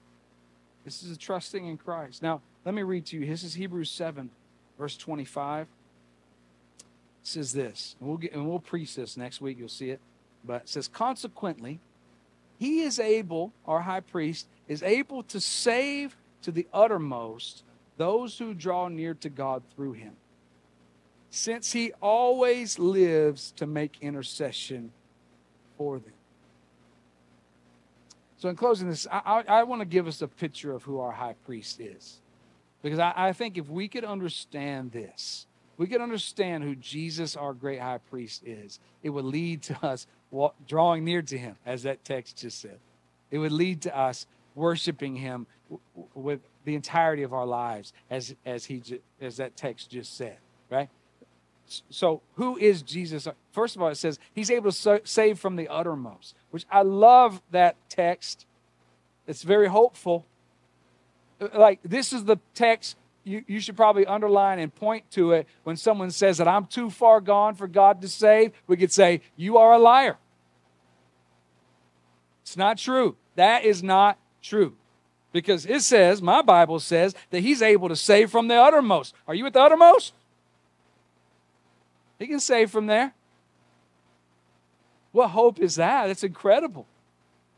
[0.84, 2.22] This is a trusting in Christ.
[2.22, 3.26] Now, let me read to you.
[3.26, 4.30] This is Hebrews 7,
[4.78, 5.68] verse 25.
[5.68, 5.68] It
[7.24, 10.00] says this, and we'll get and we'll preach this next week, you'll see it.
[10.44, 11.80] But it says, consequently,
[12.60, 17.64] he is able, our high priest, is able to save to the uttermost
[17.96, 20.14] those who draw near to God through him,
[21.30, 24.92] since he always lives to make intercession
[25.78, 26.14] for them.
[28.38, 31.00] So, in closing this, I, I, I want to give us a picture of who
[31.00, 32.20] our high priest is.
[32.82, 35.46] Because I, I think if we could understand this,
[35.78, 40.08] we could understand who Jesus, our great high priest, is, it would lead to us
[40.68, 42.80] drawing near to him, as that text just said.
[43.32, 45.48] It would lead to us worshiping him
[46.14, 48.82] with the entirety of our lives, as, as, he,
[49.22, 50.38] as that text just said,
[50.70, 50.90] right?
[51.90, 53.28] So, who is Jesus?
[53.52, 57.42] First of all, it says he's able to save from the uttermost, which I love
[57.52, 58.46] that text.
[59.28, 60.26] It's very hopeful.
[61.40, 62.98] Uh, like, this is the text
[63.30, 66.90] you, you should probably underline and point to it when someone says that I'm too
[66.90, 68.52] far gone for God to save.
[68.68, 70.18] We could say, You are a liar.
[72.42, 73.16] It's not true.
[73.36, 74.76] That is not true.
[75.32, 79.14] Because it says, my Bible says, that he's able to save from the uttermost.
[79.28, 80.14] Are you at the uttermost?
[82.18, 83.14] He can save from there.
[85.12, 86.08] What hope is that?
[86.08, 86.88] That's incredible.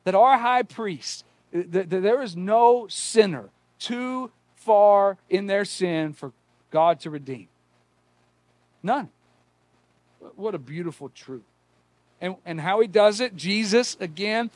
[0.03, 6.31] That our high priest, that there is no sinner too far in their sin for
[6.69, 7.47] God to redeem.
[8.81, 9.09] None.
[10.35, 11.43] What a beautiful truth.
[12.19, 14.51] And, and how he does it, Jesus, again,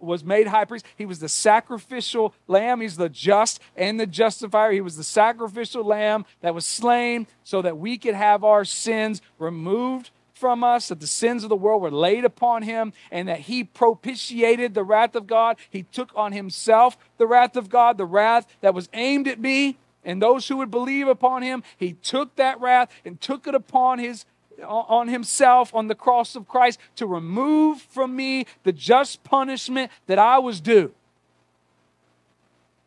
[0.00, 0.86] was made high priest.
[0.96, 2.80] He was the sacrificial lamb.
[2.80, 4.72] He's the just and the justifier.
[4.72, 9.22] He was the sacrificial lamb that was slain so that we could have our sins
[9.38, 10.10] removed
[10.42, 13.62] from us, that the sins of the world were laid upon him, and that he
[13.62, 15.56] propitiated the wrath of God.
[15.70, 19.78] He took on himself the wrath of God, the wrath that was aimed at me
[20.04, 21.62] and those who would believe upon him.
[21.76, 24.24] He took that wrath and took it upon his
[24.64, 30.18] on himself on the cross of Christ to remove from me the just punishment that
[30.18, 30.92] I was due.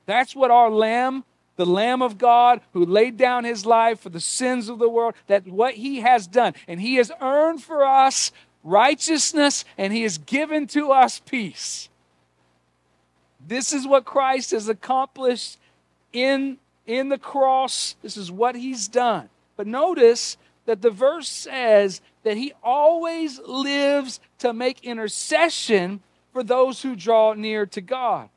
[0.05, 1.23] That's what our Lamb,
[1.55, 5.13] the Lamb of God, who laid down his life for the sins of the world,
[5.27, 6.53] that's what he has done.
[6.67, 8.31] And he has earned for us
[8.63, 11.89] righteousness and he has given to us peace.
[13.47, 15.57] This is what Christ has accomplished
[16.11, 17.95] in, in the cross.
[18.01, 19.29] This is what he's done.
[19.55, 26.01] But notice that the verse says that he always lives to make intercession
[26.33, 28.29] for those who draw near to God.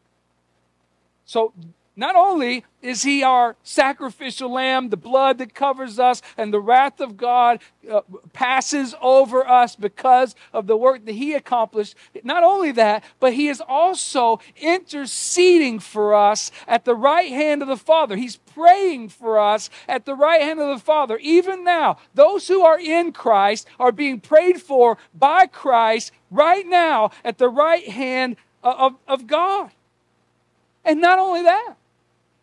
[1.24, 1.52] So
[1.98, 7.00] not only is he our sacrificial lamb, the blood that covers us, and the wrath
[7.00, 7.58] of God
[7.90, 11.96] uh, passes over us because of the work that he accomplished.
[12.22, 17.68] Not only that, but he is also interceding for us at the right hand of
[17.68, 18.14] the Father.
[18.14, 21.18] He's praying for us at the right hand of the Father.
[21.18, 27.11] Even now, those who are in Christ are being prayed for by Christ right now
[27.24, 29.72] at the right hand of, of God.
[30.84, 31.74] And not only that,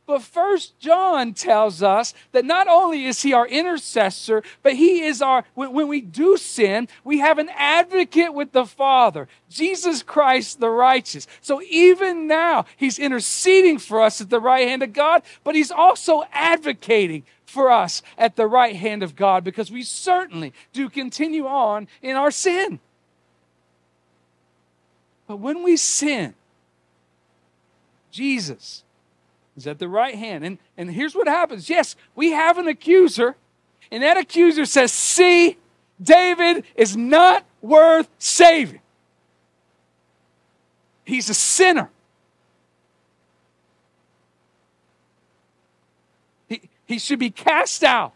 [0.07, 5.21] but First John tells us that not only is he our intercessor, but he is
[5.21, 10.59] our, when, when, we do sin, we have an advocate with the Father, Jesus Christ
[10.59, 11.25] the righteous.
[11.41, 15.71] So even now, he's interceding for us at the right hand of God, but he's
[15.71, 21.47] also advocating for us at the right hand of God because we certainly do continue
[21.47, 22.79] on in our sin.
[25.27, 26.35] But when we sin,
[28.11, 28.84] Jesus,
[29.55, 30.43] is at the right hand.
[30.43, 33.35] And, and here's what happens yes, we have an accuser,
[33.91, 35.57] and that accuser says, See,
[36.01, 38.81] David is not worth saving.
[41.05, 41.89] He's a sinner.
[46.49, 48.13] He, he should be cast out.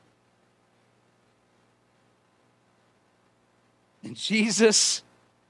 [4.04, 5.04] And Jesus,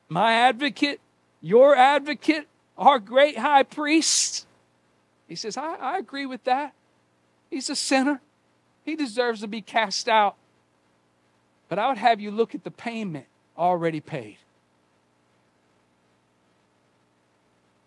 [0.09, 0.99] my advocate,
[1.41, 4.45] your advocate, our great high priest,
[5.29, 6.73] he says, I, I agree with that.
[7.51, 8.19] He's a sinner.
[8.83, 10.35] He deserves to be cast out.
[11.69, 14.39] But I would have you look at the payment already paid.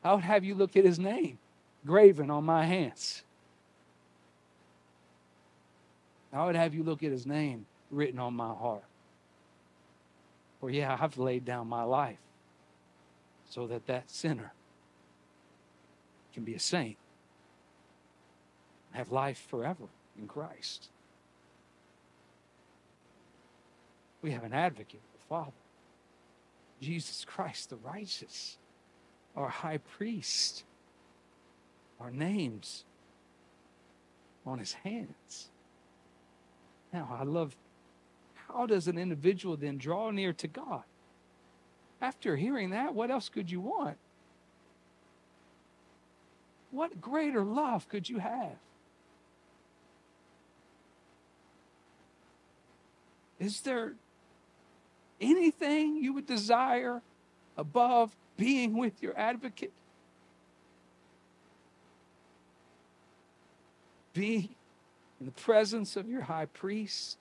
[0.04, 1.38] I would have you look at his name
[1.84, 3.24] graven on my hands.
[6.32, 8.84] I would have you look at his name written on my heart.
[10.60, 12.18] For yeah, I've laid down my life
[13.50, 14.52] so that that sinner
[16.32, 16.96] can be a saint
[18.92, 19.84] have life forever
[20.18, 20.88] in Christ.
[24.22, 25.50] We have an advocate, the Father,
[26.80, 28.58] Jesus Christ, the righteous,
[29.36, 30.64] our high priest,
[32.00, 32.84] our names
[34.46, 35.48] on his hands.
[36.92, 37.56] Now, I love
[38.48, 40.82] how does an individual then draw near to God?
[42.00, 43.96] After hearing that, what else could you want?
[46.70, 48.56] What greater love could you have?
[53.42, 53.94] Is there
[55.20, 57.02] anything you would desire
[57.56, 59.72] above being with your advocate?
[64.14, 64.50] Be
[65.18, 67.18] in the presence of your high priest?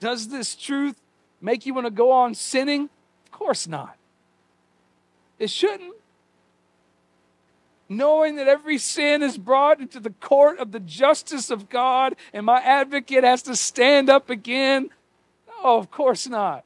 [0.00, 1.00] Does this truth
[1.40, 2.90] make you want to go on sinning?
[3.26, 3.96] Of course not.
[5.38, 5.94] It shouldn't.
[7.88, 12.46] Knowing that every sin is brought into the court of the justice of God and
[12.46, 14.88] my advocate has to stand up again.
[15.48, 16.64] No, of course not.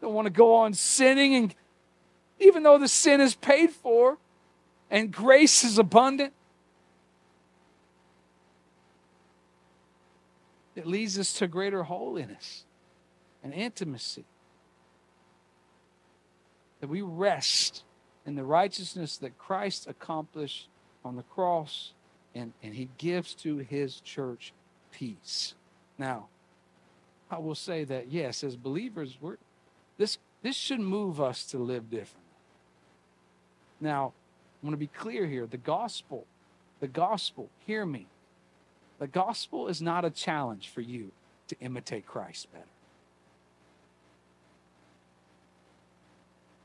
[0.00, 1.54] Don't want to go on sinning and
[2.38, 4.18] even though the sin is paid for
[4.90, 6.32] and grace is abundant,
[10.74, 12.64] it leads us to greater holiness
[13.44, 14.24] and intimacy.
[16.80, 17.84] That we rest
[18.30, 20.68] in the righteousness that Christ accomplished
[21.04, 21.94] on the cross,
[22.32, 24.52] and, and he gives to his church
[24.92, 25.54] peace.
[25.98, 26.28] Now,
[27.28, 29.36] I will say that yes, as believers, we're
[29.98, 32.30] this this should move us to live differently.
[33.80, 34.12] Now,
[34.62, 35.46] I want to be clear here.
[35.46, 36.24] The gospel,
[36.78, 38.06] the gospel, hear me.
[39.00, 41.10] The gospel is not a challenge for you
[41.48, 42.64] to imitate Christ better.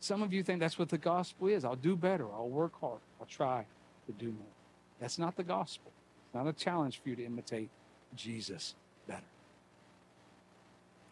[0.05, 1.65] Some of you think that's what the gospel is.
[1.65, 2.31] I'll do better.
[2.31, 2.99] I'll work hard.
[3.19, 3.65] I'll try
[4.05, 4.53] to do more.
[4.99, 5.91] That's not the gospel.
[6.27, 7.71] It's not a challenge for you to imitate
[8.15, 8.75] Jesus
[9.07, 9.23] better.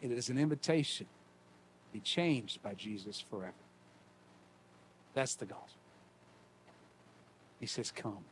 [0.00, 3.52] It is an invitation to be changed by Jesus forever.
[5.12, 5.82] That's the gospel.
[7.58, 8.24] He says, Come.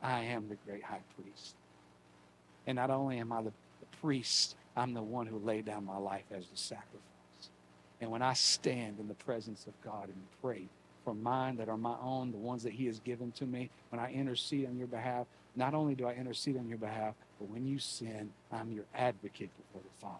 [0.00, 1.56] I am the great high priest.
[2.68, 3.52] And not only am I the,
[4.00, 7.00] priest, I'm the one who laid down my life as the sacrifice.
[8.00, 10.68] And when I stand in the presence of God and pray
[11.04, 14.00] for mine that are my own, the ones that He has given to me, when
[14.00, 15.26] I intercede on your behalf,
[15.56, 19.50] not only do I intercede on your behalf, but when you sin, I'm your advocate
[19.56, 20.18] before the Father.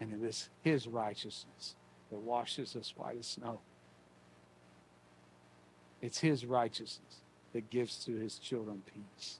[0.00, 1.76] And it is His righteousness
[2.10, 3.60] that washes us white as snow.
[6.02, 7.20] It's His righteousness
[7.52, 9.38] that gives to His children peace.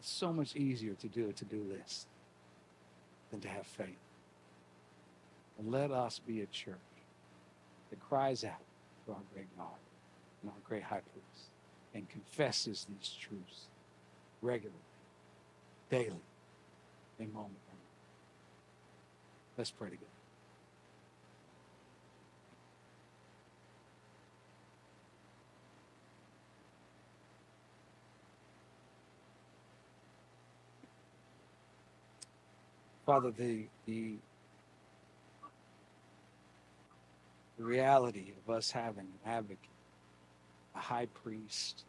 [0.00, 2.06] It's so much easier to do a to do list
[3.30, 3.98] than to have faith.
[5.58, 6.74] And let us be a church
[7.90, 8.64] that cries out
[9.04, 9.66] to our great God
[10.40, 11.50] and our great high priest
[11.94, 13.66] and confesses these truths
[14.40, 14.80] regularly,
[15.90, 16.24] daily,
[17.18, 17.56] and moment.
[19.58, 20.06] Let's pray together.
[33.10, 34.14] Father, the, the,
[37.58, 39.58] reality of us having an advocate,
[40.76, 41.82] a high priest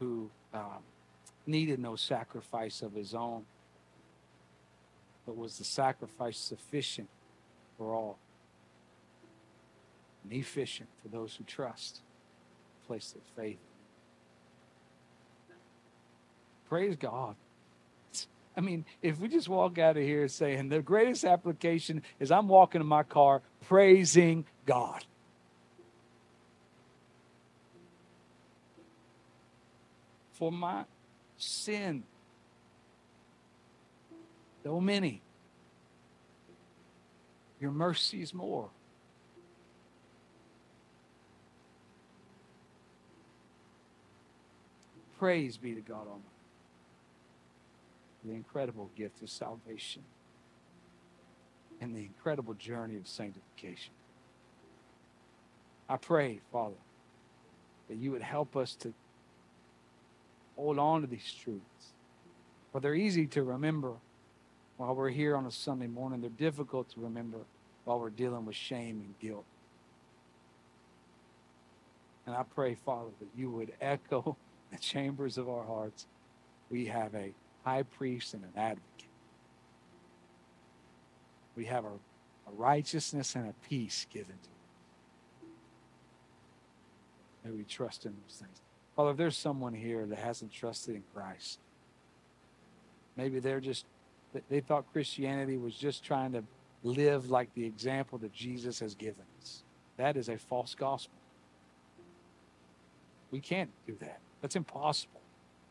[0.00, 0.80] who um,
[1.46, 3.44] needed no sacrifice of his own,
[5.26, 7.10] but was the sacrifice sufficient
[7.76, 8.18] for all
[10.24, 12.00] and efficient for those who trust,
[12.86, 13.60] place their faith.
[16.66, 17.36] Praise God
[18.56, 22.48] I mean, if we just walk out of here saying the greatest application is I'm
[22.48, 25.04] walking in my car praising God.
[30.32, 30.84] For my
[31.36, 32.02] sin,
[34.62, 35.20] though many,
[37.60, 38.70] your mercy is more.
[45.18, 46.35] Praise be to God Almighty
[48.26, 50.02] the incredible gift of salvation
[51.80, 53.92] and the incredible journey of sanctification.
[55.88, 56.76] I pray, Father,
[57.88, 58.92] that you would help us to
[60.56, 61.92] hold on to these truths.
[62.72, 63.94] For they're easy to remember
[64.76, 66.20] while we're here on a Sunday morning.
[66.20, 67.38] They're difficult to remember
[67.84, 69.44] while we're dealing with shame and guilt.
[72.26, 74.36] And I pray, Father, that you would echo
[74.72, 76.06] the chambers of our hearts.
[76.70, 77.32] We have a
[77.66, 79.10] high priest and an advocate.
[81.56, 81.98] We have our
[82.46, 85.50] a righteousness and a peace given to us.
[87.44, 88.60] May we trust in those things.
[88.94, 91.58] Father, if there's someone here that hasn't trusted in Christ,
[93.16, 93.84] maybe they're just,
[94.48, 96.44] they thought Christianity was just trying to
[96.82, 99.64] live like the example that Jesus has given us.
[99.96, 101.18] That is a false gospel.
[103.30, 104.20] We can't do that.
[104.40, 105.20] That's impossible.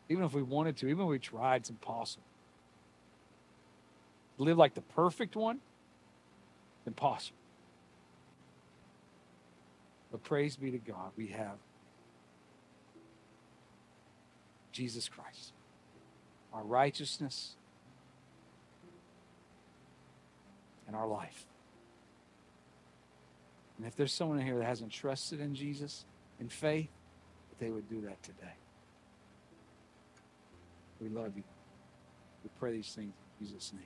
[0.10, 2.24] Even if we wanted to, even if we tried, it's impossible.
[4.38, 5.60] Live like the perfect one?
[6.86, 7.38] Impossible.
[10.12, 11.58] But praise be to God, we have
[14.72, 15.53] Jesus Christ,
[16.53, 17.56] our righteousness
[20.88, 21.45] and our life.
[23.78, 26.06] And if there's someone in here that hasn't trusted in Jesus
[26.39, 26.89] in faith,
[27.60, 28.53] they would do that today.
[31.02, 31.43] We love you.
[32.43, 33.84] We pray these things in Jesus' name.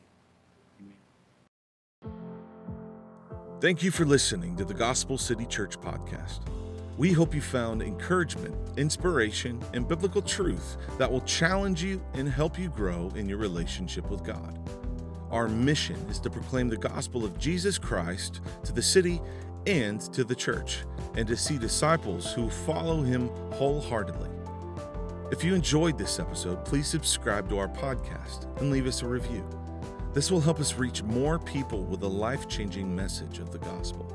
[2.03, 2.19] Amen.
[3.59, 6.41] Thank you for listening to the Gospel City Church podcast.
[6.97, 12.59] We hope you found encouragement, inspiration, and biblical truth that will challenge you and help
[12.59, 14.59] you grow in your relationship with God.
[15.31, 19.21] Our mission is to proclaim the gospel of Jesus Christ to the city
[19.67, 20.83] and to the church,
[21.15, 24.29] and to see disciples who follow him wholeheartedly.
[25.31, 29.47] If you enjoyed this episode, please subscribe to our podcast and leave us a review.
[30.11, 34.11] This will help us reach more people with a life changing message of the gospel.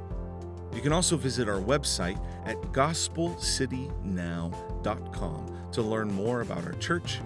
[0.75, 7.21] You can also visit our website at gospelcitynow.com to learn more about our church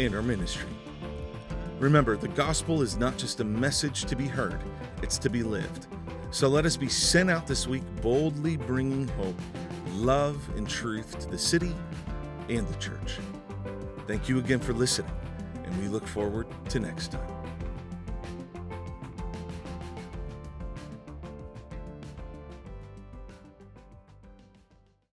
[0.00, 0.72] and our ministry.
[1.78, 4.60] Remember, the gospel is not just a message to be heard,
[5.00, 5.86] it's to be lived.
[6.32, 9.40] So let us be sent out this week boldly bringing hope,
[9.92, 11.72] love, and truth to the city
[12.48, 13.18] and the church.
[14.06, 15.12] Thank you again for listening,
[15.64, 17.37] and we look forward to next time.